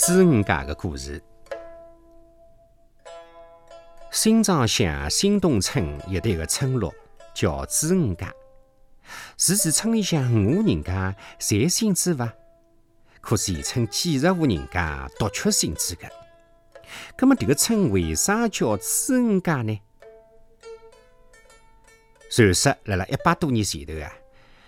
[0.00, 1.20] 朱五家的故事。
[4.12, 6.94] 新庄乡新东村有一个村落
[7.34, 8.32] 叫朱五家，
[9.36, 12.32] 是指村里向五户人家侪姓朱伐？
[13.20, 16.08] 可是一村几十户人家独缺姓朱的。
[17.18, 19.80] 那么，这个村为啥叫朱五家呢？
[22.30, 24.12] 传说，辣辣一百多年前头啊，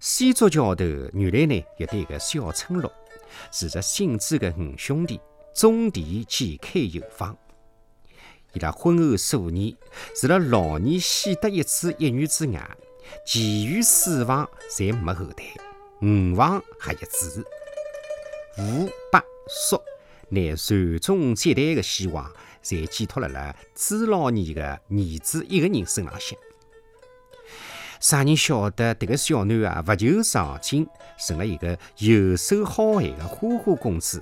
[0.00, 2.92] 西竹桥头原来呢有一个小村落，
[3.50, 5.20] 住着姓朱的五兄弟，
[5.54, 7.36] 种地兼开油坊。
[8.54, 9.74] 伊拉婚后数年，
[10.14, 12.76] 除了老年喜得一子一女之外，
[13.26, 15.44] 其余四房侪没后代，
[16.02, 17.44] 五房合一子。
[18.58, 19.80] 吴、伯、叔
[20.28, 22.30] 乃传宗接代的希望，
[22.62, 26.38] 侪寄托辣辣朱老二的儿子一个人身浪向。
[28.02, 30.84] 啥人晓得迭个小囡啊，不求上进，
[31.16, 34.20] 成了一个游手好闲的花花公子，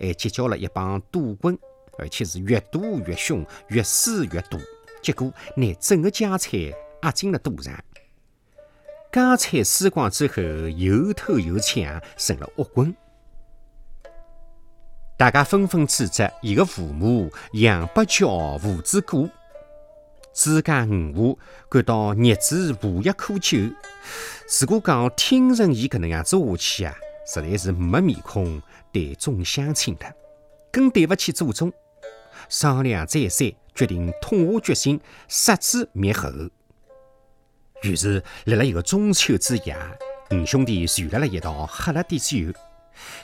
[0.00, 1.56] 还结交了一帮赌棍，
[1.98, 4.58] 而且是越赌越凶，越输越多。
[5.02, 6.58] 结果拿整个家产
[7.02, 7.78] 压进了赌场，
[9.12, 12.96] 家产输光之后，又偷又抢，成了恶棍。
[15.18, 19.28] 大家纷纷指责伊个父母养不教，父之过。
[20.38, 23.58] 自家五户感到日子无药可救，
[24.60, 26.94] 如果讲听任伊搿能样子下去啊，
[27.26, 30.06] 实在是没面孔对众乡亲的，
[30.70, 31.72] 更对勿起祖宗。
[32.48, 36.30] 商量再三，决定痛下决心杀之灭后。
[37.82, 39.76] 于是，辣辣一个中秋之夜，
[40.30, 42.36] 五兄弟聚辣辣一道喝了点酒。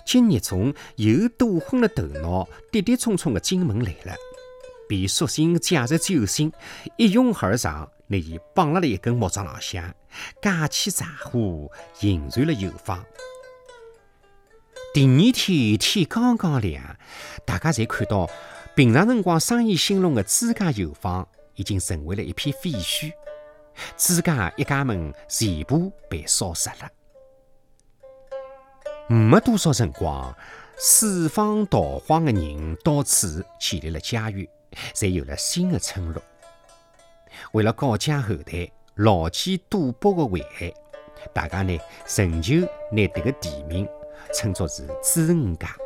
[0.04, 4.16] 今日中又赌昏了头脑，跌跌冲冲的进门来了。
[4.88, 6.52] 便索性借着酒兴，
[6.96, 9.94] 一拥而上，拿伊绑辣了一根木桩浪向，
[10.42, 13.04] 架起柴火，引燃了油坊。
[14.92, 16.96] 第二天天刚刚亮，
[17.44, 18.30] 大家才看到
[18.76, 23.10] 平常辰光生意兴隆的朱家油坊已经成为了一片废墟，
[23.96, 26.88] 朱家一家门全部被烧杀了。
[29.08, 30.34] 没多少辰光，
[30.76, 34.46] 四方逃荒的人到此建立了家园。
[34.92, 36.22] 才有了新的村落。
[37.52, 40.72] 为了告诫后代牢记赌博的危害，
[41.32, 41.78] 大家呢，
[42.16, 43.88] 仍旧拿这个地名
[44.34, 45.83] 称作是朱五家。